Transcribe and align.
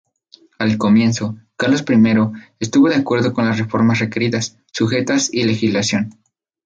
Al 0.57 0.79
comienzo, 0.79 1.37
Carlos 1.57 1.83
I 1.87 2.53
estuvo 2.59 2.89
de 2.89 2.95
acuerdo 2.95 3.33
con 3.33 3.45
las 3.45 3.59
reformas 3.59 3.99
requeridas, 3.99 4.57
sujetas 4.71 5.29
a 5.29 5.45
legislación. 5.45 6.17